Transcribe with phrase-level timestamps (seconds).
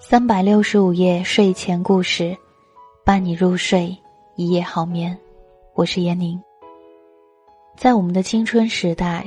[0.00, 2.36] 三百六十五夜睡前故事，
[3.04, 3.96] 伴你入睡，
[4.34, 5.16] 一夜好眠。
[5.74, 6.42] 我是闫宁。
[7.76, 9.24] 在我们的青春时代，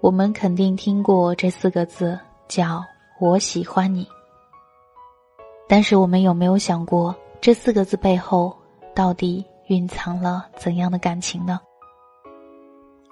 [0.00, 2.84] 我们肯定听过这四个字，叫
[3.18, 4.06] “我喜欢你”。
[5.68, 8.56] 但是，我们有没有想过，这四个字背后
[8.94, 11.58] 到底蕴藏了怎样的感情呢？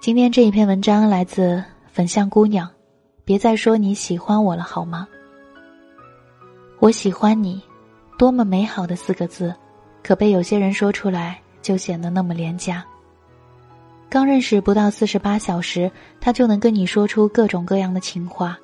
[0.00, 2.68] 今天这一篇文章来自粉象姑娘，
[3.24, 5.06] 别再说你喜欢我了，好吗？
[6.80, 7.62] 我喜欢你，
[8.18, 9.54] 多么美好的四个字，
[10.02, 12.84] 可被有些人说出来就显得那么廉价。
[14.08, 15.88] 刚认识不到四十八小时，
[16.20, 18.58] 他就能跟你说出各种各样的情话。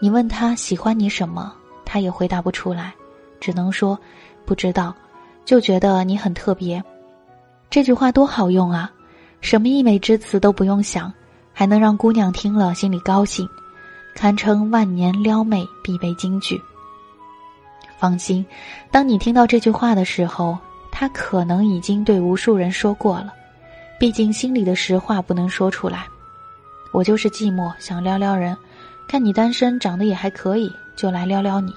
[0.00, 2.92] 你问他喜欢你什么，他也回答不出来，
[3.38, 3.96] 只能说
[4.44, 4.92] 不知道，
[5.44, 6.82] 就觉得你很特别。
[7.70, 8.90] 这句话多好用啊，
[9.40, 11.14] 什么溢美之词都不用想，
[11.58, 13.48] 还能让姑娘听了心里高兴，
[14.14, 16.60] 堪称万年撩妹必备金句。
[17.98, 18.44] 放心，
[18.90, 20.58] 当你听到这句话的时候，
[20.92, 23.32] 他可能已经对无数人说过了。
[23.98, 26.06] 毕竟心里的实话不能说出来，
[26.92, 28.54] 我就是寂寞，想撩撩人，
[29.08, 31.74] 看你单身，长得也还可以，就来撩撩你。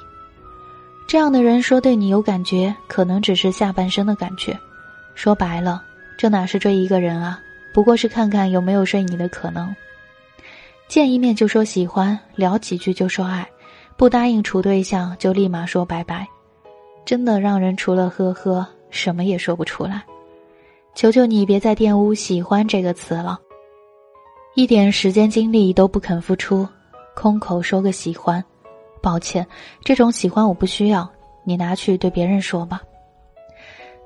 [1.07, 4.59] 这样的人说对你有感觉，可能只是下半身的感觉。
[5.15, 5.81] 说白了，
[6.17, 7.39] 这哪是追一个人啊？
[7.73, 9.75] 不过是看看有没有睡你的可能。
[10.87, 13.47] 见一面就说喜欢，聊几句就说爱，
[13.95, 16.27] 不答应处对象就立马说拜拜，
[17.05, 20.03] 真的让人除了呵呵，什么也说不出来。
[20.95, 23.39] 求求你别再玷污“喜欢”这个词了，
[24.55, 26.67] 一点时间精力都不肯付出，
[27.15, 28.43] 空口说个喜欢，
[28.99, 29.45] 抱歉，
[29.83, 31.07] 这种喜欢我不需要，
[31.43, 32.81] 你拿去对别人说吧。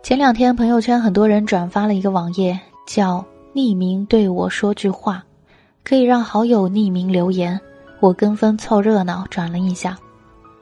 [0.04, 5.24] 前两天朋友圈很多人转发了一个网页，叫“匿名对我说句话”，
[5.84, 7.60] 可以让好友匿名留言，
[8.00, 9.98] 我跟风凑热闹转了一下，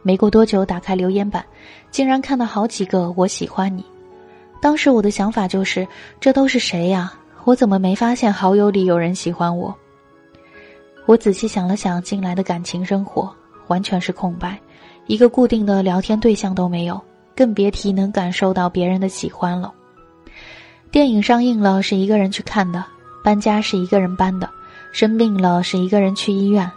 [0.03, 1.45] 没过多久打开留言板，
[1.89, 3.85] 竟然看到好几个“我喜欢你”。
[4.61, 5.87] 当时我的想法就是，
[6.19, 7.13] 这都是谁呀？
[7.45, 9.73] 我怎么没发现好友里有人喜欢我？
[11.07, 13.33] 我仔细想了想，近来的感情生活
[13.67, 14.59] 完全是空白，
[15.07, 17.01] 一个固定的聊天对象都没有，
[17.35, 19.73] 更别提能感受到别人的喜欢了。
[20.91, 22.83] 电影上映了，是一个人去看的；
[23.23, 24.47] 搬家是一个人搬的；
[24.91, 26.69] 生病了是一个人去医院。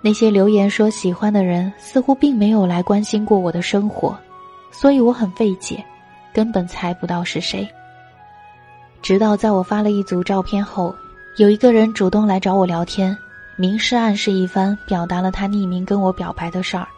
[0.00, 4.18] 那些留言说喜欢的人，似乎并没有来关心过我的生活，
[4.72, 5.82] 所以我很费解。
[6.34, 7.68] 根本猜不到是谁。
[9.00, 10.92] 直到在我发了一组照片后，
[11.36, 13.16] 有一个人主动来找我聊天，
[13.54, 16.88] 明示暗示一番，表达了他匿名跟我表白的事儿。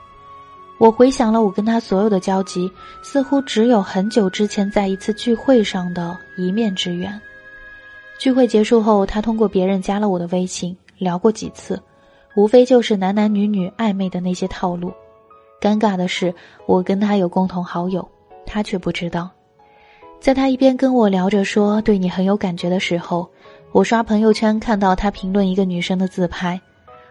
[0.84, 7.18] 我回想了我跟他所有的交集，似乎只有很久之前在一次聚会上的一面之缘。
[8.18, 11.82] 聚会结束后，他通过别人加了我的微信，聊过几次，
[12.36, 14.92] 无非就是男男女女暧昧的那些套路。
[15.58, 16.34] 尴尬的是，
[16.66, 18.06] 我跟他有共同好友。
[18.44, 19.30] 他却不知道，
[20.20, 23.26] 在他一边跟我聊着说对你很有感觉的时候，
[23.72, 26.60] 我刷朋友圈看到他评论一个女生的自拍，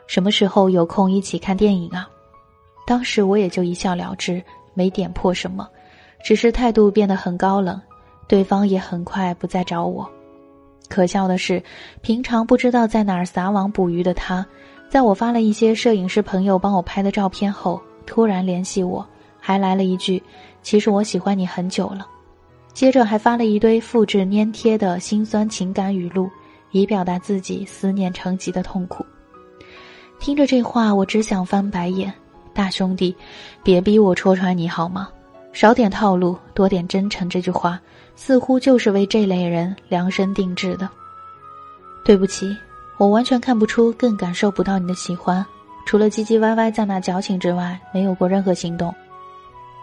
[0.06, 2.08] 什么时候有空一起看电影啊？
[2.86, 4.44] 当时我也就一笑了之，
[4.74, 5.68] 没点破什么，
[6.24, 7.80] 只是态度变得很高冷，
[8.28, 10.10] 对方也很快不再找我。
[10.90, 11.64] 可笑的是，
[12.02, 14.46] 平常不知道在哪儿撒网捕鱼的他，
[14.90, 19.06] 在我发了一些摄影师朋友帮我拍的照片后，突然联系我，
[19.40, 20.22] 还来了一句。
[20.62, 22.06] 其实我喜欢你很久了，
[22.74, 26.30] 接着还发了一堆复制粘贴的心酸情感语录，
[26.72, 29.06] 以表达自己思念成疾的痛苦。
[30.20, 32.14] 听着这话，我只想翻白眼。
[32.54, 33.16] 大兄弟，
[33.64, 35.10] 别逼我戳穿你好吗？
[35.52, 37.30] 少点套路，多点真诚。
[37.30, 37.80] 这句话
[38.16, 40.90] 似乎就是为这类人量身定制的。
[42.06, 42.56] 对不起，
[42.98, 45.46] 我完全看不出，更感受不到你的喜欢，
[45.86, 48.94] 除了唧唧歪歪在那矫情之外，没有过任何行动。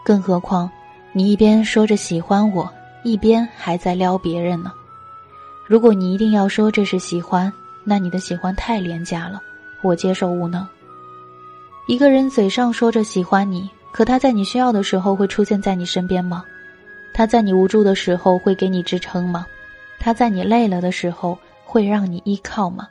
[0.03, 0.69] 更何况，
[1.13, 2.69] 你一边说着喜欢我，
[3.03, 4.71] 一边还在撩别人呢。
[5.67, 7.51] 如果你一定要说这是喜欢，
[7.83, 9.41] 那你的喜欢太廉价了，
[9.81, 10.67] 我接受无能。
[11.91, 16.45] 一个人嘴上说着喜欢你，可他在你需要的时候会出现在你身边吗？
[17.13, 19.45] 他在你无助的时候会给你支撑吗？
[19.99, 22.87] 他在你累了的时候会让你依靠吗？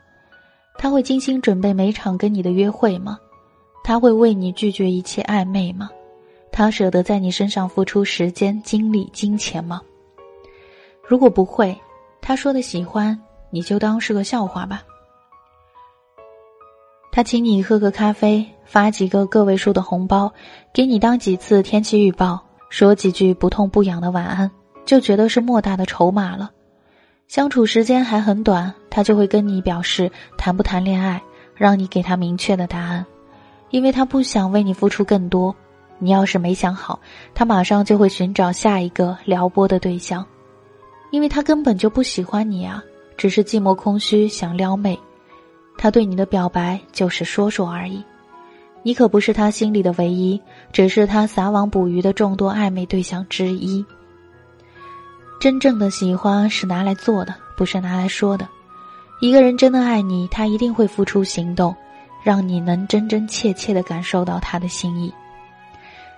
[0.77, 3.19] 他会精心准备每场跟你的约会吗？
[3.83, 5.89] 他会为你拒绝一切暧昧吗？
[6.53, 9.81] 他舍得在你身上付出时间、精力、金钱吗？
[11.03, 11.75] 如果不会，
[12.21, 13.19] 他说的喜欢
[13.49, 14.83] 你就当是个笑话吧。
[17.13, 20.33] 他请你喝个咖啡，发几个个位数的红包，
[20.73, 24.51] 给你当几次天气预报，说几句不痛不痒的晚安，
[24.87, 26.51] 就觉得是莫大的筹码了。
[27.27, 31.21] 相处时间还很短，他就会跟你表示谈不谈恋爱，
[31.55, 33.05] 让你给他明确的答案，
[33.71, 35.55] 因为他不想为你付出更多。
[35.99, 36.99] 你要是没想好，
[37.35, 40.25] 他马上就会寻找下一个撩拨的对象，
[41.11, 42.83] 因为他根本就不喜欢你啊，
[43.17, 44.99] 只是寂寞空虚想撩妹。
[45.83, 48.05] 他对你的表白就是说说而已，
[48.83, 50.39] 你可不是他心里的唯一，
[50.75, 53.83] 只是他撒网捕鱼的众多暧昧对象之一。
[55.41, 58.47] 真正的喜欢是拿来做的，不是拿来说的。
[59.23, 61.75] 一个人真的爱你，他一定会付出行动，
[62.23, 65.11] 让你能真真切切的感受到他的心意。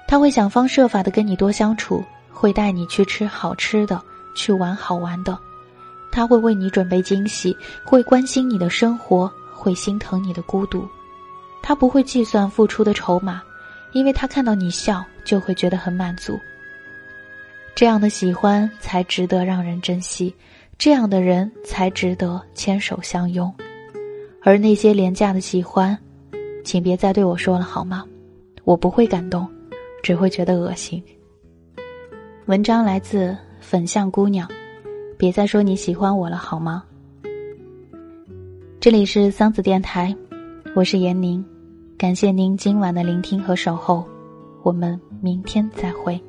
[0.08, 4.02] 他会想方设法的跟你多相处，会带你去吃好吃的，
[4.34, 5.38] 去玩好玩的，
[6.10, 9.32] 他会为你准备惊喜，会关心你的生活。
[9.54, 10.88] 会心疼你的孤独，
[11.62, 13.42] 他不会计算付出的筹码，
[13.92, 16.38] 因为他看到你笑就会觉得很满足。
[17.74, 20.34] 这样的喜欢才值得让人珍惜，
[20.76, 23.52] 这样的人才值得牵手相拥。
[24.42, 25.96] 而那些廉价的喜欢，
[26.64, 28.04] 请别再对我说了好吗？
[28.64, 29.48] 我不会感动，
[30.02, 31.02] 只会觉得恶心。
[32.46, 34.48] 文章来自粉象姑娘，
[35.16, 36.84] 别再说你喜欢我了好吗？
[38.82, 40.12] 这里是桑子电台，
[40.74, 41.44] 我是闫宁，
[41.96, 44.04] 感谢您今晚的聆听和守候，
[44.64, 46.20] 我们明天再会。